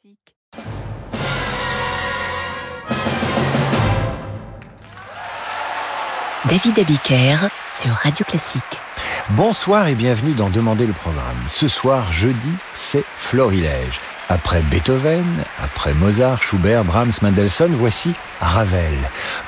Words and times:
Classique. 0.00 0.36
David 6.48 6.78
Abiker 6.78 7.36
sur 7.68 7.90
Radio 7.90 8.24
Classique. 8.26 8.62
Bonsoir 9.30 9.88
et 9.88 9.94
bienvenue 9.94 10.32
dans 10.32 10.48
Demander 10.48 10.86
le 10.86 10.92
programme. 10.92 11.24
Ce 11.48 11.68
soir, 11.68 12.10
jeudi, 12.12 12.50
c'est 12.74 13.04
Florilège. 13.04 14.00
Après 14.32 14.60
Beethoven, 14.60 15.26
après 15.60 15.92
Mozart, 15.92 16.40
Schubert, 16.40 16.84
Brahms, 16.84 17.10
Mendelssohn, 17.20 17.74
voici 17.74 18.12
Ravel. 18.40 18.94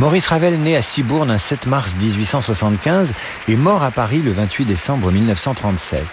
Maurice 0.01 0.27
Ravel, 0.27 0.59
né 0.59 0.77
à 0.77 0.83
Cibourne 0.83 1.31
un 1.31 1.39
7 1.39 1.67
mars 1.67 1.95
1875, 1.95 3.15
est 3.49 3.55
mort 3.55 3.85
à 3.85 3.93
Paris 3.93 4.21
le 4.23 4.33
28 4.33 4.65
décembre 4.65 5.13
1937. 5.13 6.05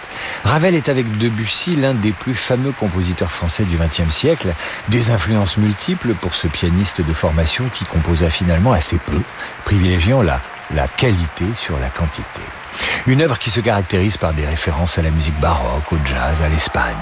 Ravel 0.44 0.76
est 0.76 0.88
avec 0.88 1.18
Debussy 1.18 1.74
l'un 1.74 1.94
des 1.94 2.12
plus 2.12 2.36
fameux 2.36 2.70
compositeurs 2.70 3.32
français 3.32 3.64
du 3.64 3.76
XXe 3.76 4.14
siècle, 4.14 4.54
des 4.88 5.10
influences 5.10 5.56
multiples 5.56 6.14
pour 6.14 6.36
ce 6.36 6.46
pianiste 6.46 7.04
de 7.04 7.12
formation 7.12 7.64
qui 7.74 7.84
composa 7.84 8.30
finalement 8.30 8.72
assez 8.72 8.98
peu, 8.98 9.20
privilégiant 9.64 10.22
la 10.22 10.88
qualité 10.96 11.46
sur 11.56 11.76
la 11.80 11.88
quantité. 11.88 12.59
Une 13.06 13.22
œuvre 13.22 13.38
qui 13.38 13.50
se 13.50 13.60
caractérise 13.60 14.16
par 14.16 14.34
des 14.34 14.46
références 14.46 14.98
à 14.98 15.02
la 15.02 15.10
musique 15.10 15.38
baroque, 15.40 15.92
au 15.92 15.96
jazz, 16.04 16.42
à 16.42 16.48
l'Espagne. 16.48 16.94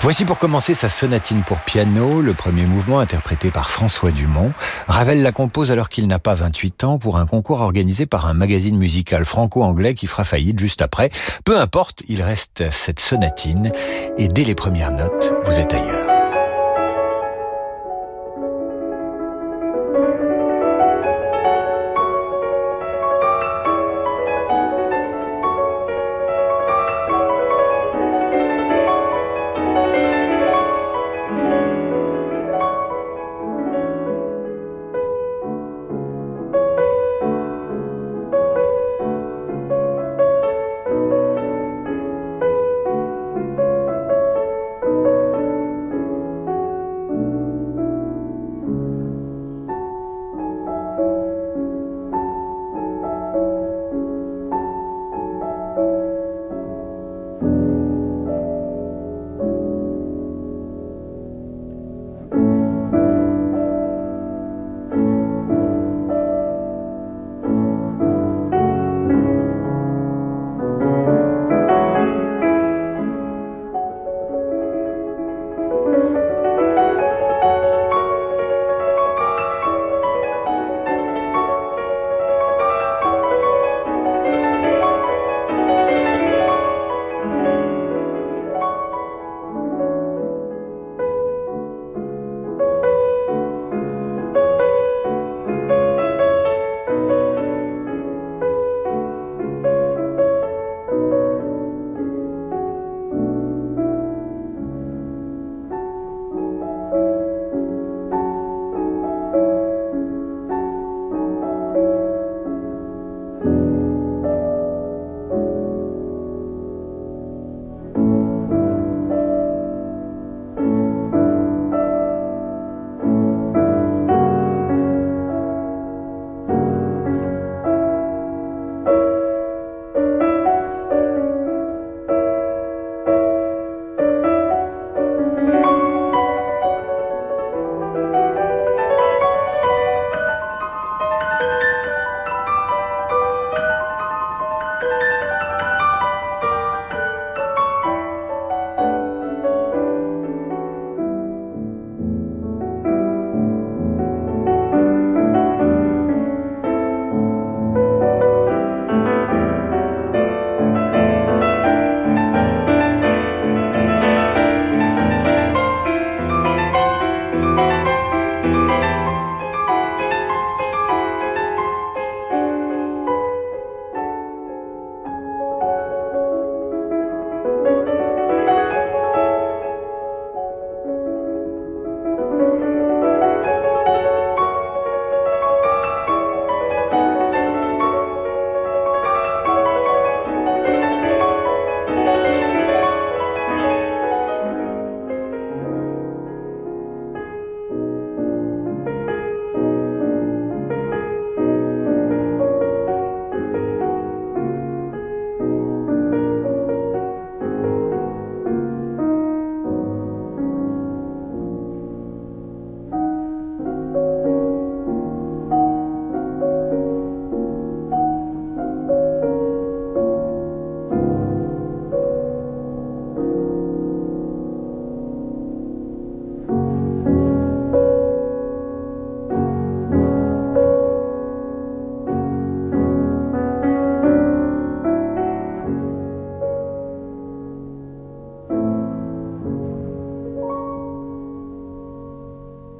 Voici 0.00 0.24
pour 0.24 0.38
commencer 0.38 0.74
sa 0.74 0.88
sonatine 0.88 1.42
pour 1.42 1.58
piano, 1.58 2.20
le 2.20 2.34
premier 2.34 2.66
mouvement 2.66 2.98
interprété 2.98 3.50
par 3.50 3.70
François 3.70 4.10
Dumont. 4.10 4.50
Ravel 4.88 5.22
la 5.22 5.30
compose 5.30 5.70
alors 5.70 5.88
qu'il 5.88 6.08
n'a 6.08 6.18
pas 6.18 6.34
28 6.34 6.84
ans 6.84 6.98
pour 6.98 7.18
un 7.18 7.26
concours 7.26 7.60
organisé 7.60 8.04
par 8.04 8.26
un 8.26 8.34
magazine 8.34 8.76
musical 8.76 9.24
franco-anglais 9.24 9.94
qui 9.94 10.08
fera 10.08 10.24
faillite 10.24 10.58
juste 10.58 10.82
après. 10.82 11.10
Peu 11.44 11.58
importe, 11.58 12.02
il 12.08 12.20
reste 12.20 12.64
cette 12.70 13.00
sonatine 13.00 13.70
et 14.18 14.28
dès 14.28 14.44
les 14.44 14.56
premières 14.56 14.92
notes, 14.92 15.32
vous 15.44 15.52
êtes 15.52 15.72
ailleurs. 15.72 16.11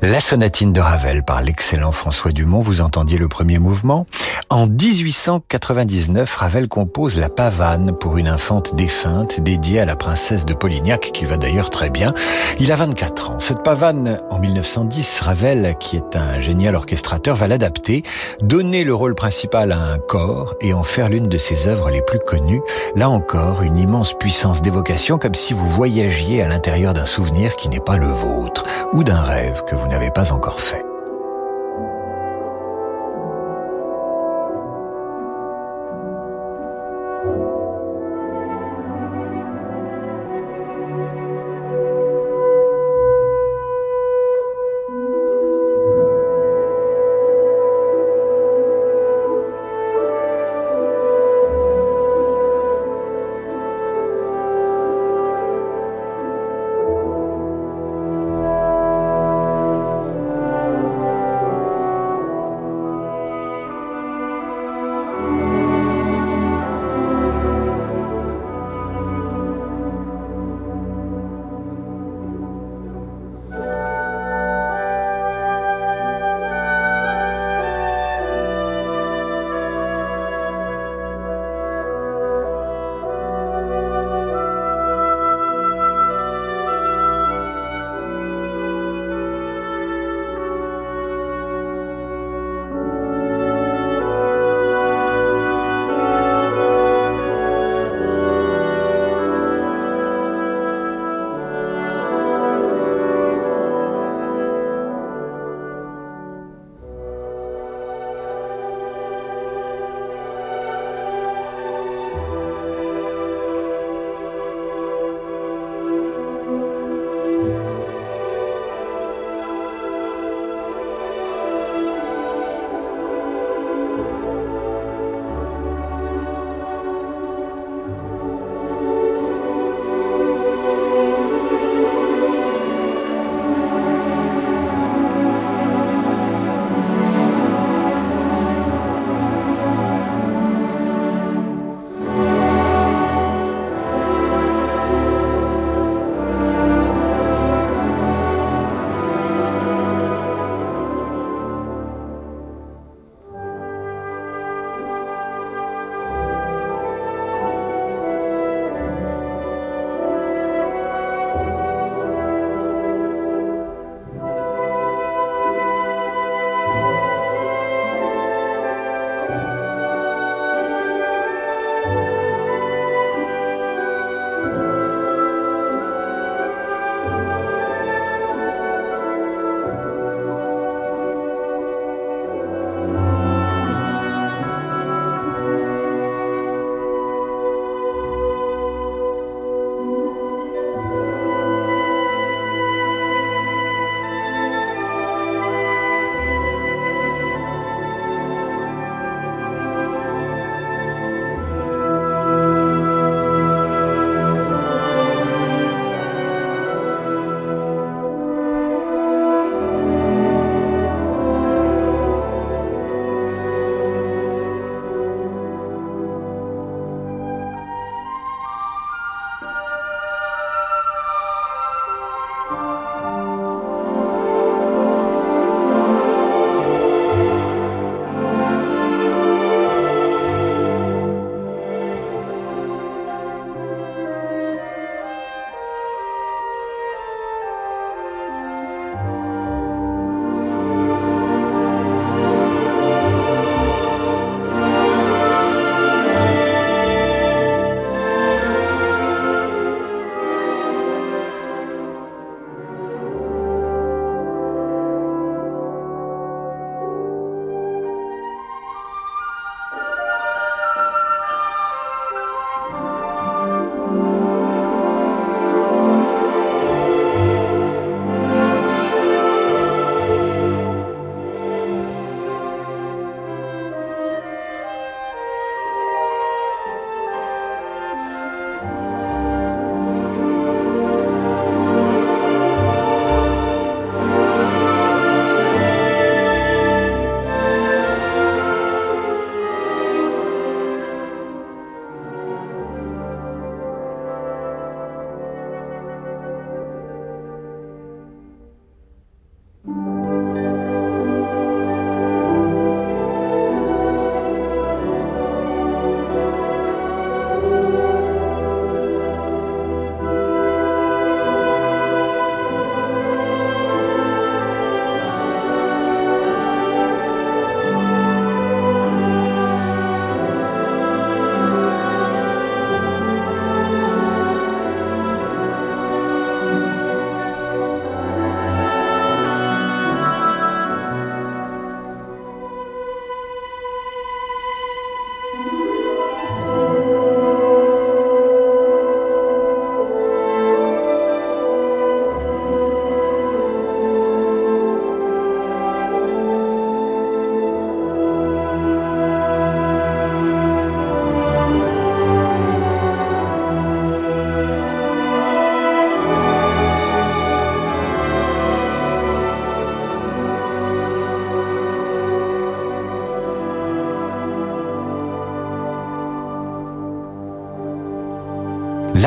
La 0.04 0.18
sonatine 0.18 0.72
de 0.72 0.80
Ravel 0.80 1.22
par 1.22 1.42
l'excellent 1.42 1.92
François 1.92 2.32
Dumont, 2.32 2.58
vous 2.58 2.80
entendiez 2.80 3.18
le 3.18 3.28
premier 3.28 3.60
mouvement. 3.60 4.04
En 4.50 4.66
1899, 4.66 6.36
Ravel 6.36 6.68
compose 6.68 7.18
la 7.18 7.28
pavane 7.28 7.92
pour 7.92 8.18
une 8.18 8.28
infante 8.28 8.74
défunte 8.74 9.40
dédiée 9.40 9.80
à 9.80 9.84
la 9.84 9.96
princesse 9.96 10.44
de 10.44 10.52
Polignac 10.52 11.10
qui 11.12 11.24
va 11.24 11.38
d'ailleurs 11.38 11.70
très 11.70 11.88
bien. 11.88 12.12
Il 12.58 12.70
a 12.70 12.76
24 12.76 13.30
ans. 13.30 13.40
Cette 13.40 13.62
pavane, 13.62 14.20
en 14.30 14.38
1910, 14.38 15.20
Ravel, 15.22 15.74
qui 15.80 15.96
est 15.96 16.16
un 16.16 16.38
génial 16.38 16.76
orchestrateur, 16.76 17.34
va 17.34 17.48
l'adapter, 17.48 18.02
donner 18.42 18.84
le 18.84 18.94
rôle 18.94 19.14
principal 19.14 19.72
à 19.72 19.78
un 19.78 19.98
corps 19.98 20.54
et 20.60 20.74
en 20.74 20.84
faire 20.84 21.08
l'une 21.08 21.28
de 21.28 21.38
ses 21.38 21.66
œuvres 21.66 21.90
les 21.90 22.02
plus 22.02 22.18
connues. 22.18 22.62
Là 22.94 23.08
encore, 23.08 23.62
une 23.62 23.78
immense 23.78 24.12
puissance 24.12 24.60
d'évocation 24.60 25.18
comme 25.18 25.34
si 25.34 25.54
vous 25.54 25.68
voyagiez 25.68 26.42
à 26.42 26.48
l'intérieur 26.48 26.92
d'un 26.92 27.06
souvenir 27.06 27.56
qui 27.56 27.68
n'est 27.68 27.80
pas 27.80 27.96
le 27.96 28.08
vôtre 28.08 28.64
ou 28.92 29.02
d'un 29.02 29.22
rêve 29.22 29.62
que 29.66 29.74
vous 29.74 29.88
n'avez 29.88 30.10
pas 30.10 30.32
encore 30.32 30.60
fait. 30.60 30.81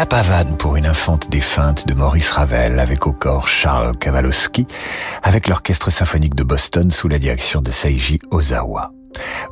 La 0.05 0.21
pavane 0.21 0.55
pour 0.55 0.75
une 0.75 0.85
infante 0.85 1.31
défunte 1.31 1.87
de 1.87 1.95
Maurice 1.95 2.29
Ravel 2.29 2.79
avec 2.79 3.07
au 3.07 3.11
corps 3.11 3.47
Charles 3.47 3.97
Kawalowski 3.97 4.67
avec 5.23 5.47
l'orchestre 5.47 5.89
symphonique 5.89 6.35
de 6.35 6.43
Boston 6.43 6.91
sous 6.91 7.07
la 7.07 7.17
direction 7.17 7.59
de 7.59 7.71
Seiji 7.71 8.19
Ozawa. 8.29 8.91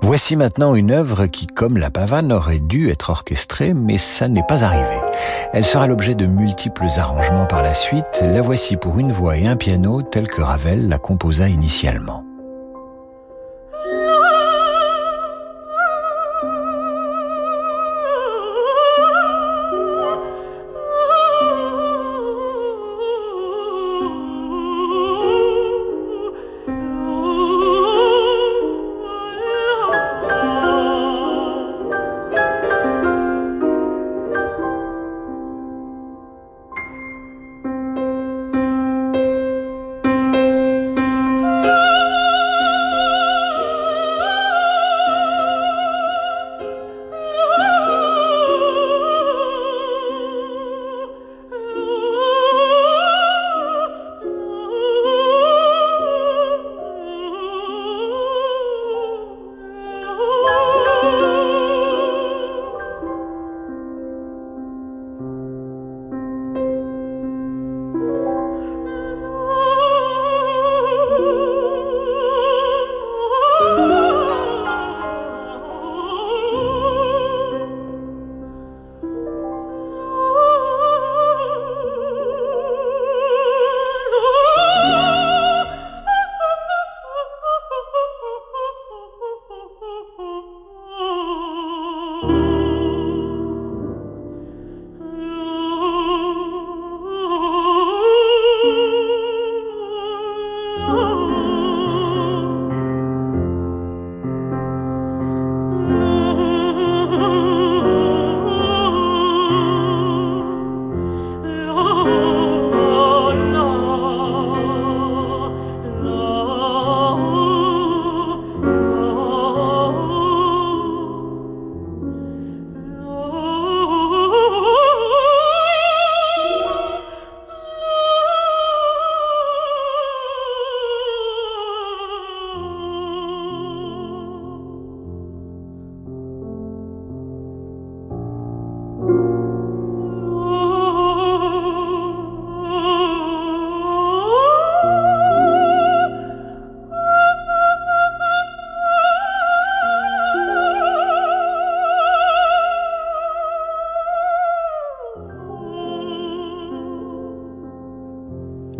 Voici 0.03 0.36
maintenant 0.36 0.75
une 0.75 0.91
œuvre 0.91 1.25
qui, 1.25 1.48
comme 1.48 1.79
la 1.79 1.89
pavane, 1.89 2.31
aurait 2.31 2.60
dû 2.60 2.91
être 2.91 3.10
orchestrée, 3.10 3.74
mais 3.74 3.98
ça 3.98 4.27
n'est 4.27 4.45
pas 4.48 4.63
arrivé. 4.63 4.95
Elle 5.53 5.65
sera 5.65 5.88
l'objet 5.88 6.13
de 6.13 6.27
multiples 6.27 6.86
arrangements 6.98 7.48
par 7.48 7.63
la 7.63 7.74
suite. 7.74 8.22
La 8.22 8.43
voici 8.43 8.77
pour 8.77 9.00
une 9.00 9.12
voix 9.12 9.38
et 9.38 9.48
un 9.48 9.55
piano 9.55 10.03
telle 10.03 10.27
que 10.27 10.43
Ravel 10.43 10.88
la 10.88 11.00
composa 11.00 11.48
initialement. 11.48 12.23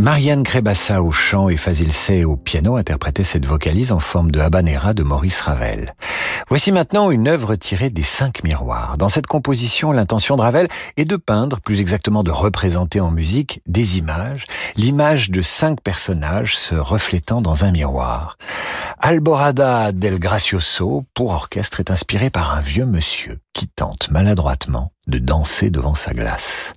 Marianne 0.04 0.44
Crébassa 0.44 1.02
au 1.02 1.14
chant 1.14 1.48
et 1.48 1.56
Fazil 1.56 1.94
Sey 1.94 2.26
au 2.26 2.36
piano 2.36 2.76
interprétaient 2.76 3.24
cette 3.24 3.46
vocalise 3.46 3.94
en 3.94 4.00
forme 4.00 4.32
de 4.32 4.42
habanera 4.42 4.94
de 4.94 5.02
Maurice 5.02 5.40
Ravel. 5.40 5.96
Voici 6.50 6.74
maintenant 6.74 7.10
une 7.10 7.30
œuvre 7.30 7.56
tirée 7.56 7.90
des 7.90 8.04
cinq 8.04 8.44
miroirs. 8.44 8.98
Dans 8.98 9.08
cette 9.08 9.28
composition, 9.28 9.94
l'intention 9.94 10.36
de 10.36 10.42
Ravel 10.42 10.68
est 10.98 11.06
de 11.06 11.16
peindre, 11.16 11.62
plus 11.62 11.80
exactement 11.80 12.22
de 12.22 12.32
représenter 12.32 13.00
en 13.00 13.12
musique, 13.12 13.62
des 13.66 13.98
images, 13.98 14.44
l'image 14.76 15.30
de 15.30 15.42
cinq 15.42 15.80
personnages 15.80 16.58
se 16.58 16.76
reflétant 16.76 17.42
dans 17.42 17.64
un 17.64 17.72
miroir. 17.72 18.38
Alborada 19.00 19.94
del 19.94 20.20
Gracioso 20.20 21.06
pour 21.14 21.30
orchestre 21.30 21.80
est 21.80 21.92
inspiré 21.92 22.30
par 22.30 22.54
un 22.54 22.60
vieux 22.60 22.86
monsieur 22.86 23.40
qui 23.54 23.70
tente 23.70 24.12
maladroitement 24.12 24.92
de 25.08 25.20
danser 25.20 25.70
devant 25.70 25.96
sa 25.96 26.14
glace. 26.14 26.74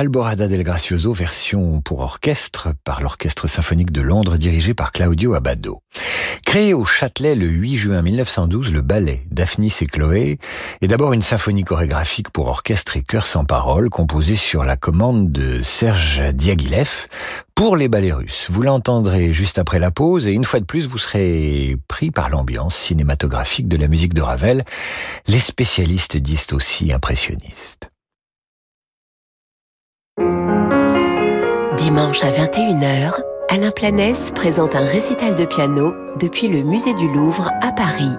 Alborada 0.00 0.48
del 0.48 0.62
Gracioso, 0.62 1.12
version 1.12 1.82
pour 1.82 2.00
orchestre 2.00 2.72
par 2.84 3.02
l'Orchestre 3.02 3.46
symphonique 3.46 3.92
de 3.92 4.00
Londres 4.00 4.38
dirigé 4.38 4.72
par 4.72 4.92
Claudio 4.92 5.34
Abbado. 5.34 5.82
Créé 6.46 6.72
au 6.72 6.86
Châtelet 6.86 7.34
le 7.34 7.46
8 7.46 7.76
juin 7.76 8.00
1912, 8.00 8.72
le 8.72 8.80
ballet 8.80 9.26
Daphnis 9.30 9.74
et 9.82 9.84
Chloé 9.84 10.38
est 10.80 10.88
d'abord 10.88 11.12
une 11.12 11.20
symphonie 11.20 11.64
chorégraphique 11.64 12.30
pour 12.30 12.46
orchestre 12.46 12.96
et 12.96 13.02
chœur 13.02 13.26
sans 13.26 13.44
parole 13.44 13.90
composée 13.90 14.36
sur 14.36 14.64
la 14.64 14.78
commande 14.78 15.32
de 15.32 15.60
Serge 15.60 16.22
Diaghilev 16.32 17.06
pour 17.54 17.76
les 17.76 17.88
ballets 17.88 18.14
russes. 18.14 18.46
Vous 18.48 18.62
l'entendrez 18.62 19.34
juste 19.34 19.58
après 19.58 19.80
la 19.80 19.90
pause 19.90 20.26
et 20.26 20.32
une 20.32 20.44
fois 20.44 20.60
de 20.60 20.64
plus 20.64 20.86
vous 20.86 20.96
serez 20.96 21.76
pris 21.88 22.10
par 22.10 22.30
l'ambiance 22.30 22.74
cinématographique 22.74 23.68
de 23.68 23.76
la 23.76 23.86
musique 23.86 24.14
de 24.14 24.22
Ravel. 24.22 24.64
Les 25.26 25.40
spécialistes 25.40 26.16
disent 26.16 26.46
aussi 26.54 26.90
impressionniste. 26.90 27.89
Dimanche 32.00 32.24
à 32.24 32.30
21h, 32.30 33.20
Alain 33.50 33.70
Planès 33.70 34.32
présente 34.34 34.74
un 34.74 34.84
récital 34.84 35.34
de 35.34 35.44
piano 35.44 35.92
depuis 36.18 36.48
le 36.48 36.62
musée 36.62 36.94
du 36.94 37.06
Louvre 37.06 37.50
à 37.60 37.72
Paris. 37.72 38.16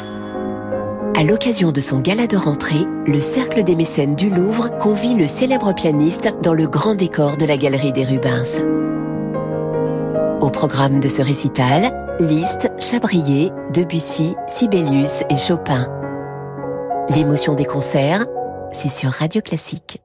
À 1.16 1.24
l'occasion 1.24 1.72
de 1.72 1.82
son 1.82 2.00
gala 2.00 2.28
de 2.28 2.38
rentrée, 2.38 2.86
le 3.08 3.20
Cercle 3.22 3.64
des 3.64 3.76
mécènes 3.76 4.14
du 4.14 4.30
Louvre 4.30 4.70
convie 4.78 5.16
le 5.16 5.26
célèbre 5.26 5.74
pianiste 5.74 6.32
dans 6.44 6.54
le 6.54 6.68
grand 6.68 6.94
décor 6.94 7.38
de 7.38 7.46
la 7.48 7.58
galerie 7.58 7.92
des 7.92 8.06
Rubens. 8.06 8.62
Au 10.42 10.52
programme 10.52 11.00
de 11.00 11.10
ce 11.10 11.24
récital, 11.24 12.16
Liszt, 12.20 12.70
Chabrier, 12.78 13.52
Debussy, 13.74 14.36
Sibelius 14.48 15.24
et 15.32 15.38
Chopin. 15.38 15.88
L'émotion 17.16 17.56
des 17.56 17.66
concerts, 17.66 18.28
c'est 18.74 18.92
sur 18.92 19.10
Radio 19.10 19.42
Classique. 19.42 20.04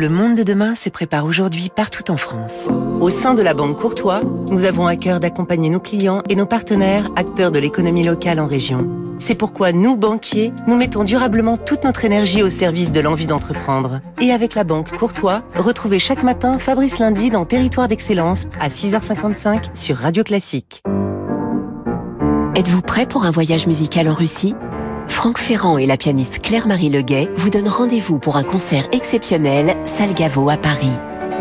Le 0.00 0.08
monde 0.08 0.34
de 0.34 0.42
demain 0.42 0.74
se 0.74 0.88
prépare 0.88 1.26
aujourd'hui 1.26 1.68
partout 1.68 2.10
en 2.10 2.16
France. 2.16 2.68
Au 3.02 3.10
sein 3.10 3.34
de 3.34 3.42
la 3.42 3.52
Banque 3.52 3.76
Courtois, 3.76 4.22
nous 4.50 4.64
avons 4.64 4.86
à 4.86 4.96
cœur 4.96 5.20
d'accompagner 5.20 5.68
nos 5.68 5.78
clients 5.78 6.22
et 6.30 6.36
nos 6.36 6.46
partenaires, 6.46 7.10
acteurs 7.16 7.50
de 7.50 7.58
l'économie 7.58 8.02
locale 8.02 8.40
en 8.40 8.46
région. 8.46 8.78
C'est 9.18 9.34
pourquoi 9.34 9.72
nous, 9.72 9.98
banquiers, 9.98 10.54
nous 10.66 10.74
mettons 10.74 11.04
durablement 11.04 11.58
toute 11.58 11.84
notre 11.84 12.06
énergie 12.06 12.42
au 12.42 12.48
service 12.48 12.92
de 12.92 13.00
l'envie 13.00 13.26
d'entreprendre. 13.26 14.00
Et 14.22 14.32
avec 14.32 14.54
la 14.54 14.64
Banque 14.64 14.90
Courtois, 14.96 15.42
retrouvez 15.54 15.98
chaque 15.98 16.22
matin 16.22 16.58
Fabrice 16.58 16.98
Lundi 16.98 17.28
dans 17.28 17.44
Territoire 17.44 17.86
d'Excellence 17.86 18.46
à 18.58 18.68
6h55 18.68 19.76
sur 19.76 19.98
Radio 19.98 20.24
Classique. 20.24 20.82
Êtes-vous 22.54 22.80
prêt 22.80 23.04
pour 23.04 23.24
un 23.24 23.30
voyage 23.30 23.66
musical 23.66 24.08
en 24.08 24.14
Russie? 24.14 24.54
Franck 25.10 25.38
Ferrand 25.38 25.76
et 25.76 25.86
la 25.86 25.96
pianiste 25.96 26.38
Claire-Marie 26.40 26.88
Leguet 26.88 27.28
vous 27.36 27.50
donnent 27.50 27.68
rendez-vous 27.68 28.18
pour 28.18 28.36
un 28.36 28.44
concert 28.44 28.88
exceptionnel 28.92 29.76
Salgavo 29.84 30.48
à 30.48 30.56
Paris. 30.56 30.92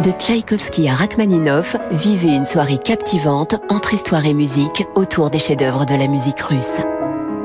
De 0.03 0.12
Tchaïkovski 0.12 0.89
à 0.89 0.95
Rachmaninov, 0.95 1.77
vivez 1.91 2.36
une 2.36 2.45
soirée 2.45 2.79
captivante 2.79 3.55
entre 3.69 3.93
histoire 3.93 4.25
et 4.25 4.34
musique 4.34 4.86
autour 4.95 5.29
des 5.29 5.39
chefs-d'œuvre 5.39 5.86
de 5.86 5.93
la 5.93 6.08
musique 6.08 6.41
russe. 6.41 6.77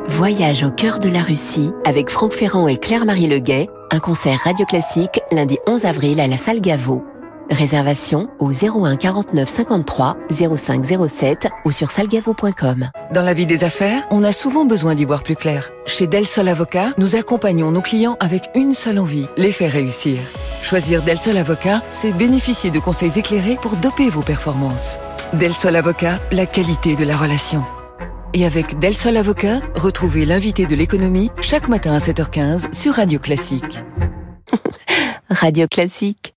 Voyage 0.07 0.65
au 0.65 0.71
cœur 0.71 0.99
de 0.99 1.09
la 1.09 1.23
Russie 1.23 1.71
avec 1.85 2.11
Franck 2.11 2.33
Ferrand 2.33 2.69
et 2.69 2.79
Claire-Marie 2.79 3.29
Leguet, 3.29 3.69
un 3.91 4.01
concert 4.01 4.41
radio 4.45 4.65
classique 4.67 5.21
lundi 5.31 5.59
11 5.69 5.85
avril 5.85 6.21
à 6.21 6.27
la 6.27 6.37
salle 6.37 6.61
Gaveau. 6.61 7.05
Réservation 7.51 8.29
au 8.39 8.51
01 8.51 8.97
49 8.97 9.49
53 9.49 10.17
05 10.31 10.85
07 11.09 11.49
ou 11.65 11.71
sur 11.71 11.91
salgavo.com. 11.91 12.91
Dans 13.13 13.23
la 13.23 13.35
vie 13.35 13.47
des 13.47 13.65
affaires, 13.65 14.07
on 14.11 14.25
a 14.25 14.33
souvent 14.33 14.65
besoin 14.65 14.95
d'y 14.95 15.05
voir 15.05 15.23
plus 15.23 15.37
clair. 15.37 15.71
Chez 15.87 16.07
Del 16.07 16.27
Sol 16.27 16.49
Avocat, 16.49 16.95
nous 16.99 17.17
accompagnons 17.17 17.71
nos 17.71 17.83
clients 17.83 18.17
avec 18.21 18.51
une 18.55 18.75
seule 18.75 18.99
envie, 18.99 19.27
les 19.37 19.53
faire 19.53 19.73
réussir. 19.73 20.19
Choisir 20.63 21.03
Del 21.03 21.19
Sol 21.19 21.37
Avocat, 21.37 21.83
c'est 21.91 22.13
bénéficier 22.13 22.71
de 22.71 22.79
conseils 22.79 23.19
éclairés 23.19 23.57
pour 23.57 23.77
doper 23.77 24.09
vos 24.09 24.23
performances. 24.23 24.99
Del 25.35 25.53
Sol 25.53 25.77
Avocat, 25.77 26.21
la 26.33 26.47
qualité 26.47 26.97
de 26.97 27.05
la 27.05 27.17
relation. 27.17 27.65
Et 28.33 28.45
avec 28.45 28.79
Del 28.81 28.95
Sol 28.95 29.17
Avocat, 29.17 29.61
retrouvez 29.75 30.27
l'invité 30.27 30.67
de 30.67 30.75
l'économie 30.75 31.31
chaque 31.41 31.69
matin 31.69 31.93
à 31.93 31.99
7h15 31.99 32.75
sur 32.75 32.95
Radio 32.95 33.21
Classique. 33.21 33.79
Radio 35.31 35.67
Classique. 35.69 36.34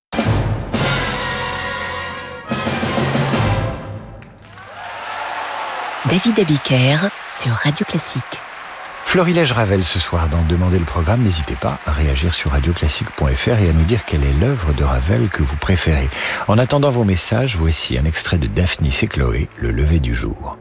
David 6.10 6.40
Abiker 6.40 7.10
sur 7.30 7.52
Radio 7.52 7.86
Classique. 7.86 8.24
Florilège 9.04 9.52
Ravel 9.52 9.84
ce 9.84 10.00
soir 10.00 10.30
dans 10.30 10.42
Demandez 10.44 10.80
le 10.80 10.86
programme. 10.86 11.22
N'hésitez 11.22 11.56
pas 11.56 11.80
à 11.86 11.92
réagir 11.92 12.34
sur 12.34 12.52
radioclassique.fr 12.52 13.60
et 13.60 13.70
à 13.70 13.74
nous 13.74 13.84
dire 13.84 14.06
quelle 14.06 14.24
est 14.24 14.40
l'œuvre 14.40 14.72
de 14.72 14.86
Ravel 14.86 15.28
que 15.28 15.44
vous 15.44 15.58
préférez. 15.58 16.08
En 16.48 16.58
attendant 16.58 16.92
vos 16.92 17.04
messages, 17.04 17.58
voici 17.58 17.98
un 17.98 18.06
extrait 18.06 18.38
de 18.38 18.48
Daphnis 18.48 19.00
et 19.02 19.08
Chloé, 19.08 19.50
Le 19.58 19.72
lever 19.72 20.00
du 20.00 20.14
jour. 20.14 20.58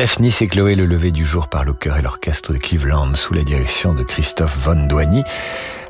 Daphnis 0.00 0.38
et 0.40 0.46
Chloé 0.46 0.76
le 0.76 0.86
lever 0.86 1.10
du 1.10 1.26
jour 1.26 1.48
par 1.48 1.62
le 1.62 1.74
chœur 1.74 1.98
et 1.98 2.00
l'orchestre 2.00 2.54
de 2.54 2.58
Cleveland 2.58 3.14
sous 3.16 3.34
la 3.34 3.42
direction 3.42 3.92
de 3.92 4.02
Christophe 4.02 4.56
Von 4.56 4.86
Douany. 4.86 5.22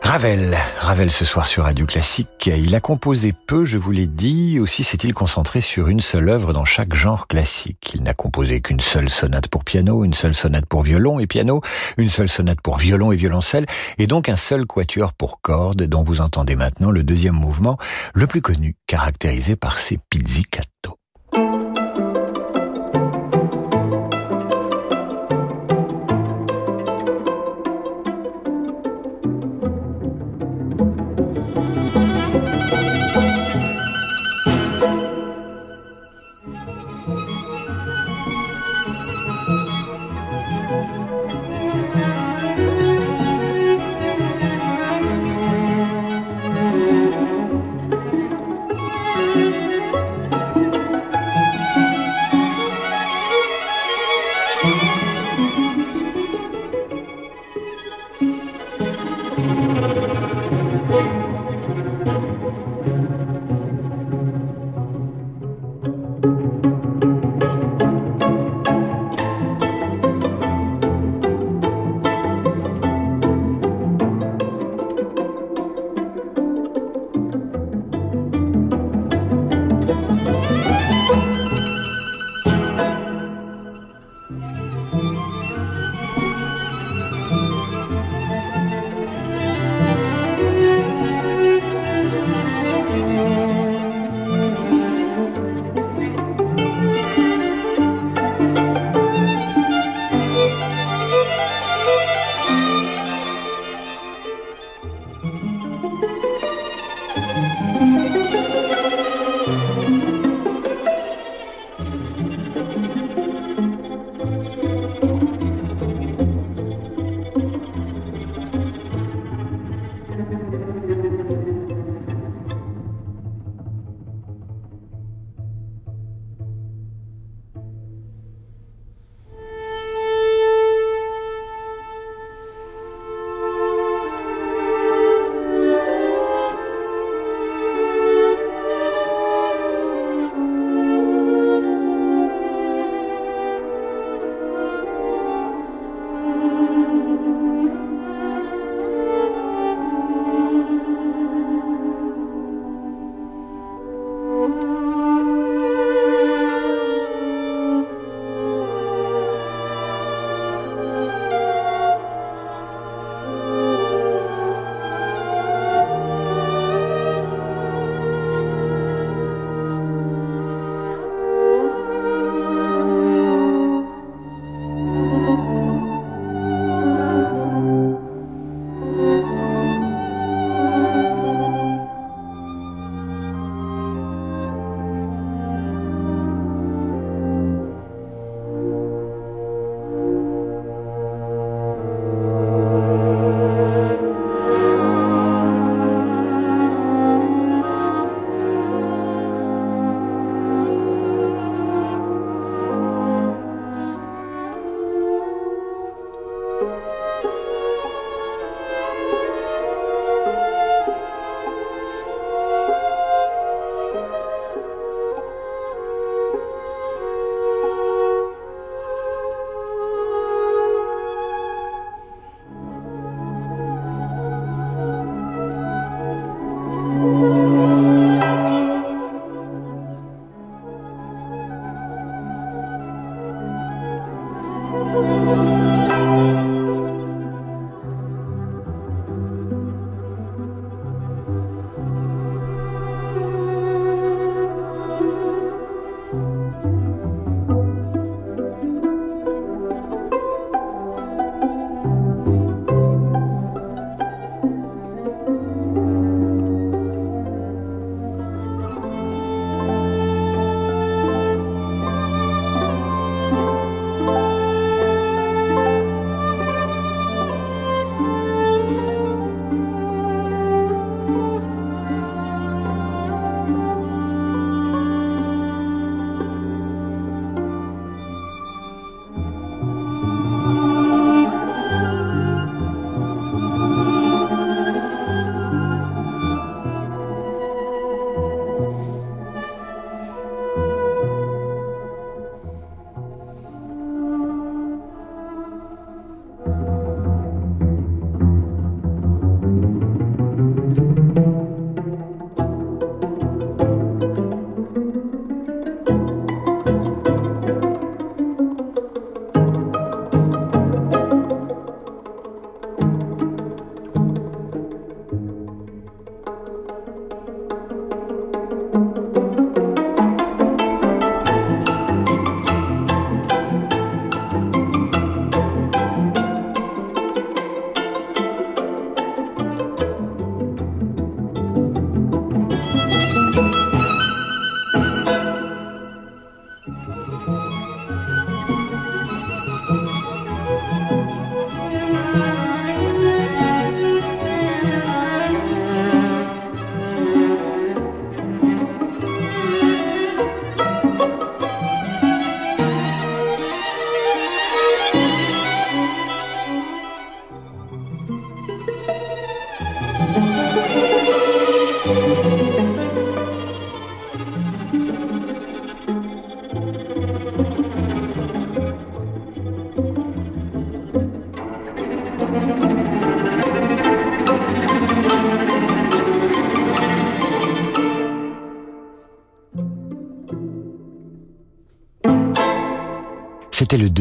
Ravel, 0.03 0.59
Ravel 0.81 1.13
ce 1.13 1.25
soir 1.25 1.47
sur 1.47 1.63
Radio 1.63 1.87
Classique. 1.87 2.51
Il 2.53 2.75
a 2.75 2.81
composé 2.81 3.33
peu, 3.33 3.65
je 3.65 3.79
vous 3.79 3.93
l'ai 3.93 4.09
dit, 4.09 4.59
aussi 4.59 4.83
s'est-il 4.83 5.15
concentré 5.15 5.61
sur 5.61 5.87
une 5.87 6.01
seule 6.01 6.29
œuvre 6.29 6.53
dans 6.53 6.65
chaque 6.65 6.93
genre 6.93 7.29
classique. 7.29 7.93
Il 7.95 8.03
n'a 8.03 8.13
composé 8.13 8.61
qu'une 8.61 8.81
seule 8.81 9.09
sonate 9.09 9.47
pour 9.47 9.63
piano, 9.63 10.03
une 10.03 10.15
seule 10.15 10.35
sonate 10.35 10.67
pour 10.67 10.83
violon 10.83 11.21
et 11.21 11.29
piano, 11.29 11.61
une 11.97 12.09
seule 12.09 12.29
sonate 12.29 12.61
pour 12.61 12.79
violon 12.79 13.13
et 13.13 13.17
violoncelle, 13.17 13.67
et 13.99 14.09
donc 14.09 14.29
un 14.29 14.37
seul 14.37 14.67
quatuor 14.67 15.13
pour 15.13 15.41
cordes 15.41 15.85
dont 15.85 16.03
vous 16.03 16.21
entendez 16.21 16.57
maintenant 16.57 16.91
le 16.91 17.05
deuxième 17.05 17.37
mouvement, 17.37 17.79
le 18.15 18.27
plus 18.27 18.43
connu, 18.43 18.75
caractérisé 18.89 19.55
par 19.55 19.79
ses 19.79 20.01
pizzicato. 20.11 21.00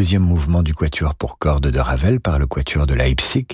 Deuxième 0.10 0.24
mouvement 0.24 0.64
du 0.64 0.74
quatuor 0.74 1.14
pour 1.14 1.38
cordes 1.38 1.68
de 1.68 1.78
Ravel 1.78 2.20
par 2.20 2.40
le 2.40 2.48
quatuor 2.48 2.88
de 2.88 2.96
Leipzig. 2.96 3.46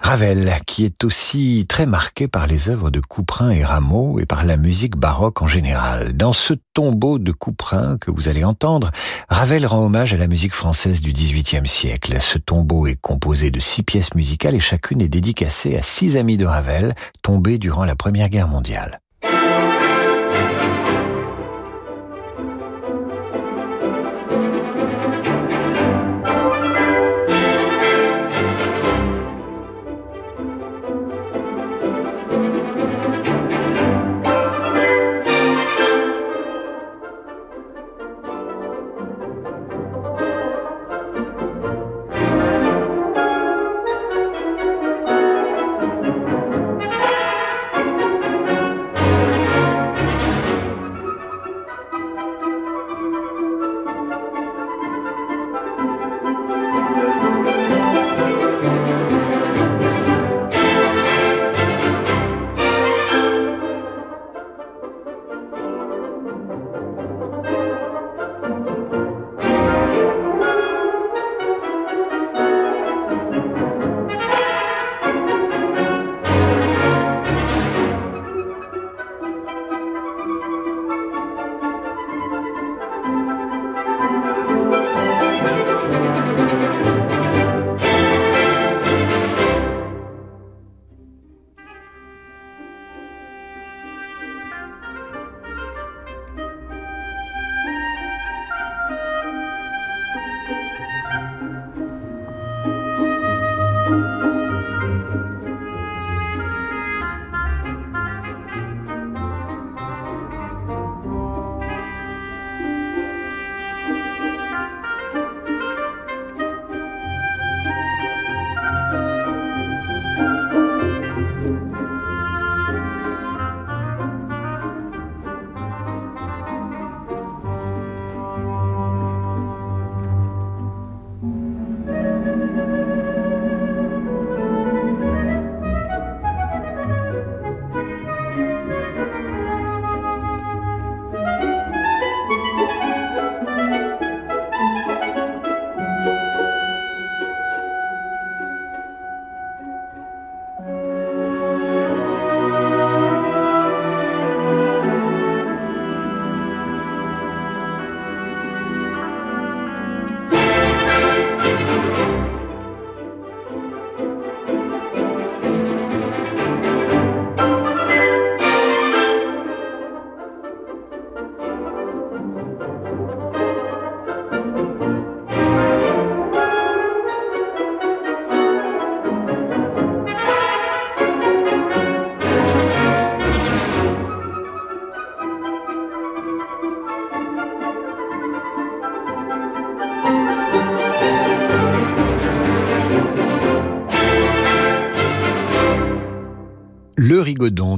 Ravel, 0.00 0.52
qui 0.66 0.84
est 0.84 1.04
aussi 1.04 1.64
très 1.68 1.86
marqué 1.86 2.26
par 2.26 2.48
les 2.48 2.68
œuvres 2.68 2.90
de 2.90 2.98
Couperin 2.98 3.50
et 3.50 3.64
Rameau 3.64 4.18
et 4.18 4.26
par 4.26 4.42
la 4.42 4.56
musique 4.56 4.96
baroque 4.96 5.42
en 5.42 5.46
général. 5.46 6.12
Dans 6.16 6.32
ce 6.32 6.54
tombeau 6.74 7.20
de 7.20 7.30
Couperin 7.30 7.98
que 7.98 8.10
vous 8.10 8.26
allez 8.26 8.42
entendre, 8.42 8.90
Ravel 9.28 9.64
rend 9.64 9.84
hommage 9.84 10.12
à 10.12 10.16
la 10.16 10.26
musique 10.26 10.54
française 10.54 11.02
du 11.02 11.12
XVIIIe 11.12 11.68
siècle. 11.68 12.16
Ce 12.20 12.38
tombeau 12.38 12.88
est 12.88 13.00
composé 13.00 13.52
de 13.52 13.60
six 13.60 13.84
pièces 13.84 14.16
musicales 14.16 14.56
et 14.56 14.60
chacune 14.60 15.00
est 15.00 15.08
dédicacée 15.08 15.76
à 15.76 15.82
six 15.82 16.16
amis 16.16 16.36
de 16.36 16.46
Ravel 16.46 16.96
tombés 17.22 17.58
durant 17.58 17.84
la 17.84 17.94
Première 17.94 18.28
Guerre 18.28 18.48
mondiale. 18.48 19.01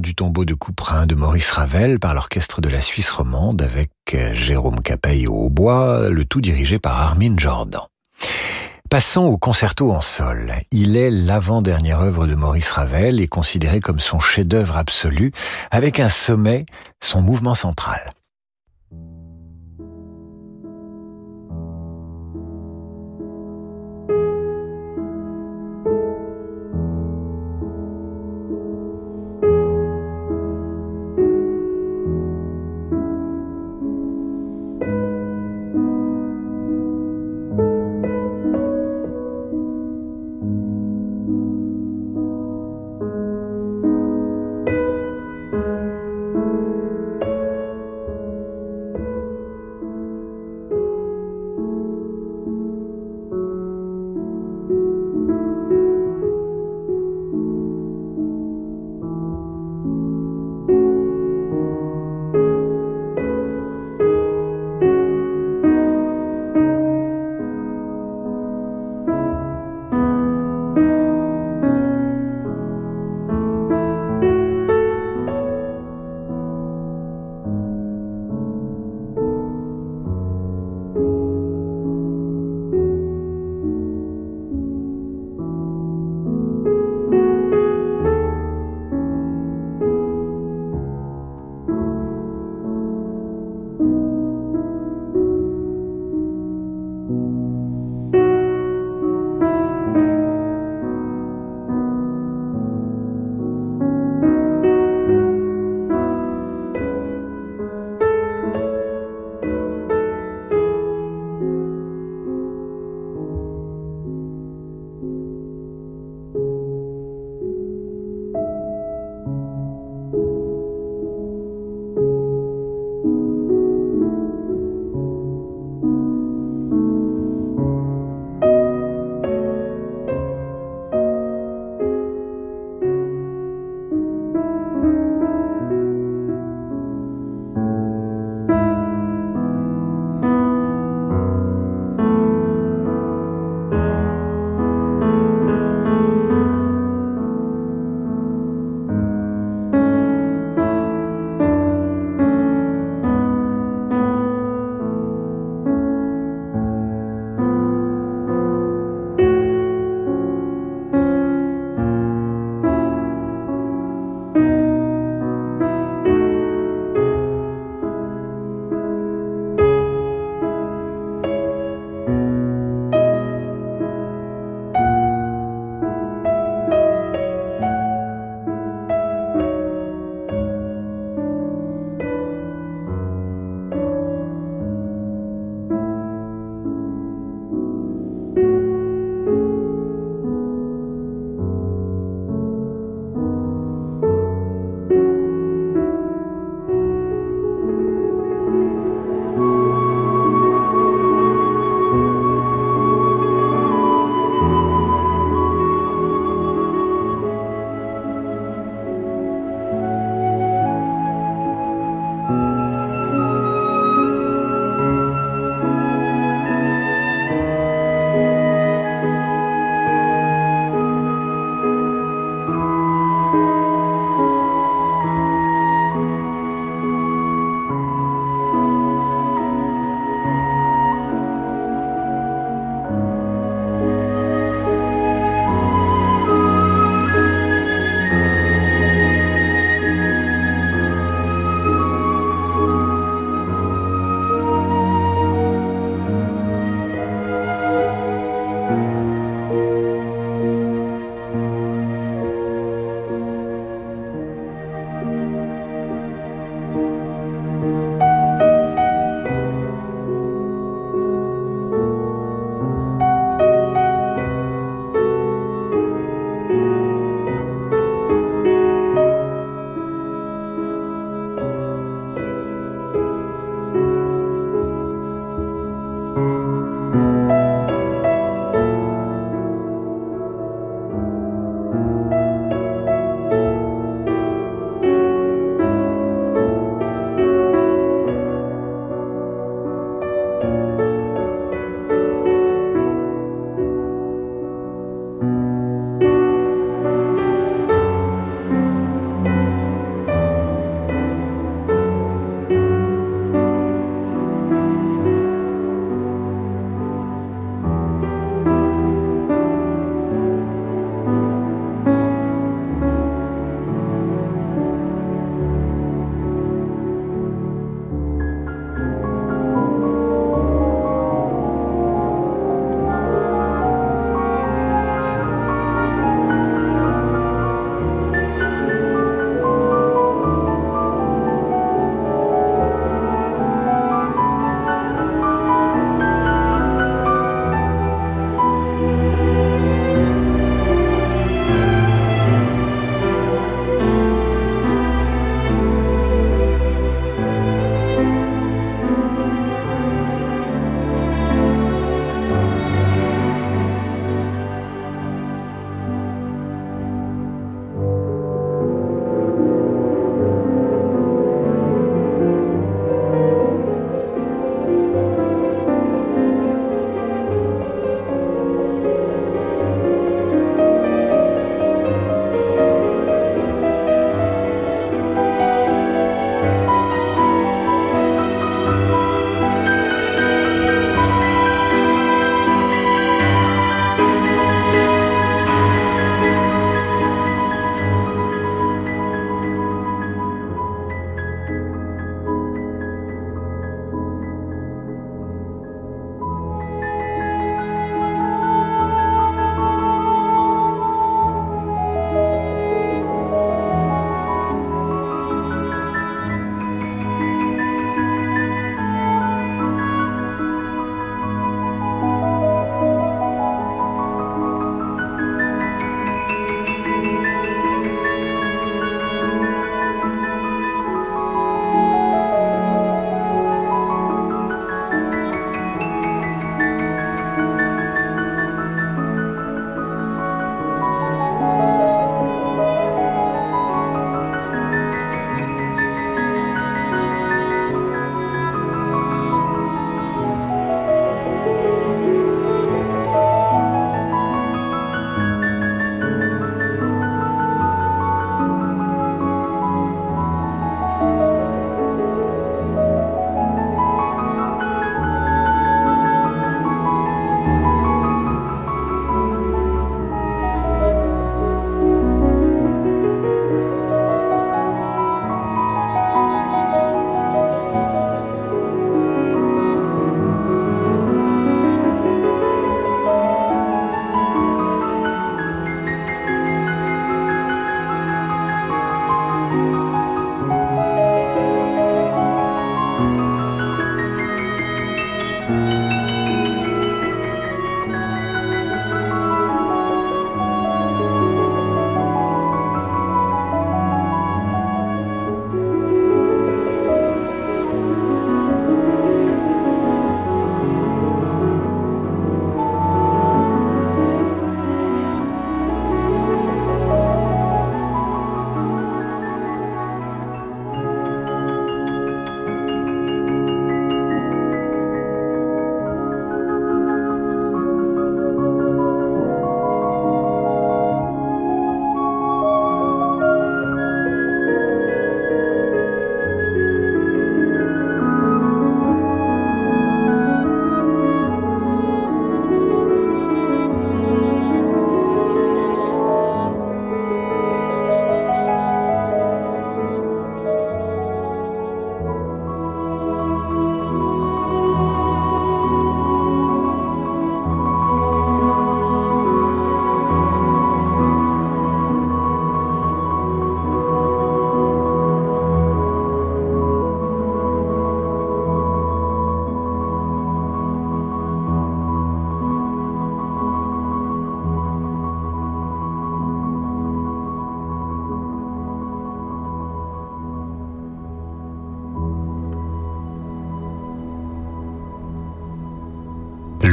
Du 0.05 0.13
tombeau 0.13 0.45
de 0.45 0.53
Couperin 0.53 1.07
de 1.07 1.15
Maurice 1.15 1.49
Ravel 1.49 1.99
par 1.99 2.13
l'orchestre 2.13 2.61
de 2.61 2.69
la 2.69 2.79
Suisse 2.79 3.09
romande 3.09 3.63
avec 3.63 3.89
euh, 4.13 4.35
Jérôme 4.35 4.79
Capeille 4.81 5.25
au 5.25 5.47
hautbois, 5.47 6.09
le 6.09 6.25
tout 6.25 6.41
dirigé 6.41 6.77
par 6.77 7.01
Armin 7.01 7.33
Jordan. 7.37 7.81
Passons 8.87 9.23
au 9.23 9.39
concerto 9.39 9.91
en 9.91 10.01
sol. 10.01 10.53
Il 10.71 10.95
est 10.95 11.09
l'avant-dernière 11.09 12.01
œuvre 12.01 12.27
de 12.27 12.35
Maurice 12.35 12.69
Ravel 12.69 13.19
et 13.19 13.27
considéré 13.27 13.79
comme 13.79 13.99
son 13.99 14.19
chef-d'œuvre 14.19 14.77
absolu, 14.77 15.31
avec 15.71 15.99
un 15.99 16.09
sommet, 16.09 16.67
son 17.01 17.23
mouvement 17.23 17.55
central. 17.55 18.13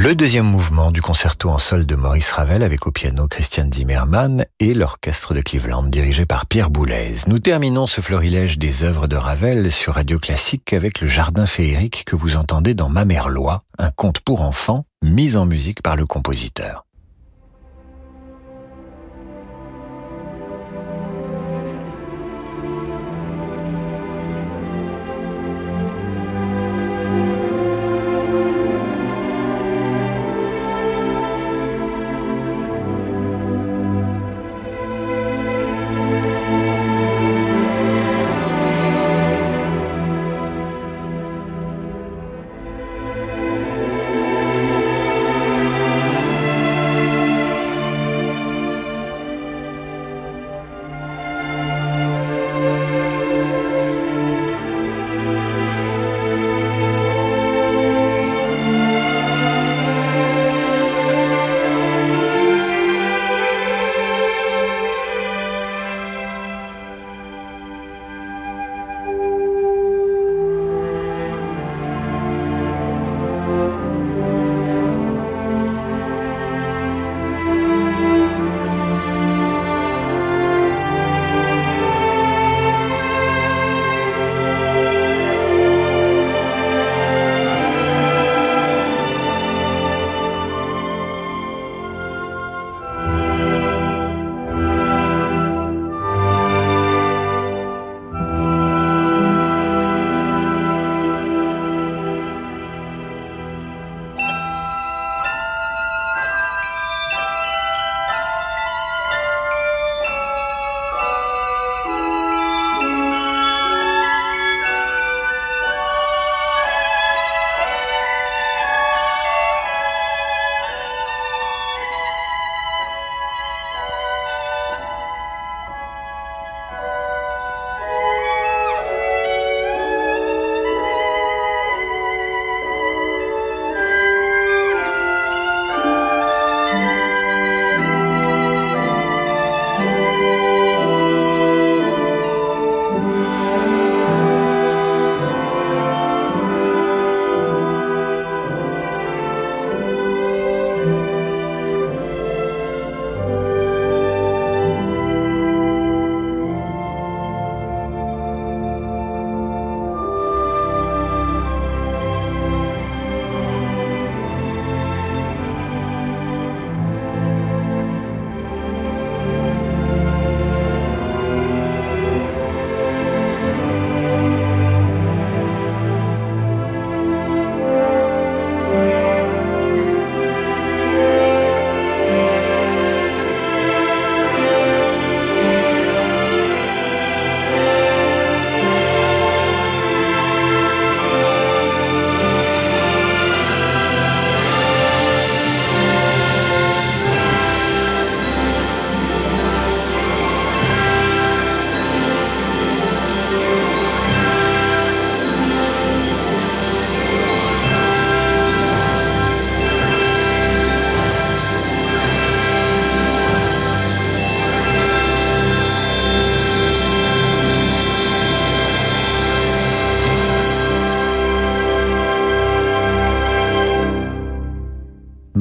Le 0.02 0.16
deuxième 0.16 0.46
mouvement 0.46 0.90
du 0.90 1.00
concerto 1.00 1.48
en 1.48 1.58
sol 1.58 1.86
de 1.86 1.94
Maurice 1.94 2.32
Ravel 2.32 2.64
avec 2.64 2.88
au 2.88 2.90
piano 2.90 3.28
Christian 3.28 3.68
Zimmermann 3.72 4.44
et 4.58 4.74
l'orchestre 4.74 5.32
de 5.32 5.40
Cleveland 5.40 5.84
dirigé 5.84 6.26
par 6.26 6.46
Pierre 6.46 6.70
Boulez. 6.70 7.18
Nous 7.28 7.38
terminons 7.38 7.86
ce 7.86 8.00
florilège 8.00 8.58
des 8.58 8.82
œuvres 8.82 9.06
de 9.06 9.14
Ravel 9.14 9.70
sur 9.70 9.94
Radio 9.94 10.18
Classique 10.18 10.72
avec 10.72 11.00
le 11.00 11.06
jardin 11.06 11.46
féerique 11.46 12.02
que 12.04 12.16
vous 12.16 12.34
entendez 12.34 12.74
dans 12.74 12.88
Ma 12.88 13.04
mère 13.04 13.28
loi, 13.28 13.62
un 13.78 13.92
conte 13.92 14.18
pour 14.18 14.40
enfants 14.40 14.86
mis 15.04 15.36
en 15.36 15.46
musique 15.46 15.82
par 15.82 15.94
le 15.94 16.04
compositeur. 16.04 16.84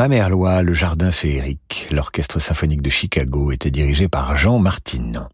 Mamerlois, 0.02 0.64
le 0.64 0.74
jardin 0.74 1.12
féerique, 1.12 1.88
l'orchestre 1.92 2.40
symphonique 2.40 2.82
de 2.82 2.90
Chicago 2.90 3.52
était 3.52 3.70
dirigé 3.70 4.08
par 4.08 4.36
Jean 4.36 4.58
Martinon. 4.58 5.28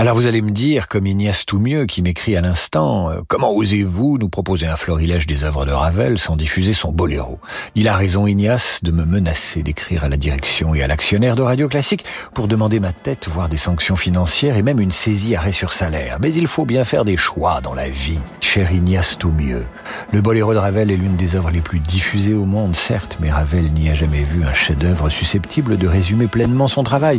Alors 0.00 0.16
vous 0.16 0.26
allez 0.26 0.40
me 0.40 0.50
dire, 0.50 0.88
comme 0.88 1.06
Ignace 1.06 1.44
Toumieux 1.44 1.84
qui 1.84 2.00
m'écrit 2.00 2.34
à 2.34 2.40
l'instant, 2.40 3.10
euh, 3.10 3.20
comment 3.28 3.54
osez-vous 3.54 4.16
nous 4.16 4.30
proposer 4.30 4.66
un 4.66 4.76
florilège 4.76 5.26
des 5.26 5.44
œuvres 5.44 5.66
de 5.66 5.72
Ravel 5.72 6.18
sans 6.18 6.36
diffuser 6.36 6.72
son 6.72 6.90
boléro? 6.90 7.38
Il 7.74 7.86
a 7.86 7.94
raison 7.94 8.26
Ignace 8.26 8.80
de 8.82 8.92
me 8.92 9.04
menacer 9.04 9.62
d'écrire 9.62 10.04
à 10.04 10.08
la 10.08 10.16
direction 10.16 10.74
et 10.74 10.82
à 10.82 10.86
l'actionnaire 10.86 11.36
de 11.36 11.42
Radio 11.42 11.68
Classique 11.68 12.06
pour 12.32 12.48
demander 12.48 12.80
ma 12.80 12.94
tête, 12.94 13.28
voire 13.30 13.50
des 13.50 13.58
sanctions 13.58 13.94
financières 13.94 14.56
et 14.56 14.62
même 14.62 14.80
une 14.80 14.90
saisie 14.90 15.36
arrêt 15.36 15.52
sur 15.52 15.74
salaire. 15.74 16.16
Mais 16.22 16.32
il 16.32 16.46
faut 16.46 16.64
bien 16.64 16.84
faire 16.84 17.04
des 17.04 17.18
choix 17.18 17.60
dans 17.60 17.74
la 17.74 17.90
vie, 17.90 18.20
cher 18.40 18.72
Ignace 18.72 19.18
Toumieux. 19.18 19.66
Le 20.12 20.22
boléro 20.22 20.54
de 20.54 20.58
Ravel 20.58 20.90
est 20.90 20.96
l'une 20.96 21.16
des 21.16 21.36
œuvres 21.36 21.50
les 21.50 21.60
plus 21.60 21.78
diffusées 21.78 22.32
au 22.32 22.46
monde, 22.46 22.74
certes, 22.74 23.18
mais 23.20 23.30
Ravel 23.30 23.70
n'y 23.74 23.90
a 23.90 23.94
jamais 23.94 24.22
vu 24.22 24.44
un 24.44 24.54
chef-d'œuvre 24.54 25.10
susceptible 25.10 25.76
de 25.76 25.86
résumer 25.86 26.26
pleinement 26.26 26.68
son 26.68 26.84
travail. 26.84 27.18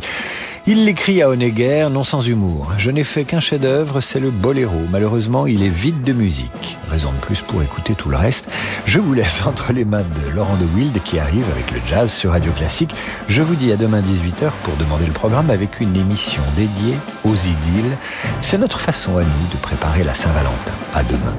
Il 0.67 0.85
l'écrit 0.85 1.23
à 1.23 1.29
Honegger, 1.29 1.87
non 1.91 2.03
sans 2.03 2.21
humour. 2.21 2.71
Je 2.77 2.91
n'ai 2.91 3.03
fait 3.03 3.23
qu'un 3.23 3.39
chef-d'œuvre, 3.39 3.99
c'est 3.99 4.19
le 4.19 4.29
boléro. 4.29 4.77
Malheureusement, 4.91 5.47
il 5.47 5.63
est 5.63 5.69
vide 5.69 6.03
de 6.03 6.13
musique. 6.13 6.77
Raison 6.91 7.11
de 7.11 7.17
plus 7.17 7.41
pour 7.41 7.63
écouter 7.63 7.95
tout 7.95 8.09
le 8.09 8.17
reste. 8.17 8.47
Je 8.85 8.99
vous 8.99 9.15
laisse 9.15 9.41
entre 9.45 9.73
les 9.73 9.85
mains 9.85 10.03
de 10.03 10.35
Laurent 10.35 10.55
de 10.57 10.65
Wild 10.75 11.01
qui 11.03 11.17
arrive 11.17 11.49
avec 11.51 11.71
le 11.71 11.79
jazz 11.87 12.13
sur 12.13 12.31
Radio 12.31 12.51
Classique. 12.51 12.93
Je 13.27 13.41
vous 13.41 13.55
dis 13.55 13.71
à 13.71 13.75
demain 13.75 14.01
18h 14.01 14.51
pour 14.63 14.75
demander 14.75 15.07
le 15.07 15.13
programme 15.13 15.49
avec 15.49 15.79
une 15.79 15.95
émission 15.95 16.43
dédiée 16.55 16.95
aux 17.25 17.35
idylles. 17.35 17.97
C'est 18.41 18.59
notre 18.59 18.79
façon 18.79 19.17
à 19.17 19.23
nous 19.23 19.47
de 19.51 19.57
préparer 19.63 20.03
la 20.03 20.13
Saint-Valentin. 20.13 20.73
À 20.93 21.03
demain. 21.03 21.35